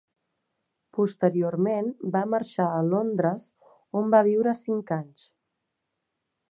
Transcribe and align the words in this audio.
Posteriorment 0.99 1.91
va 2.15 2.23
marxar 2.35 2.67
a 2.71 2.81
Londres, 2.89 3.47
on 4.01 4.11
va 4.15 4.25
viure 4.31 4.59
cinc 4.63 4.95
anys. 5.01 5.33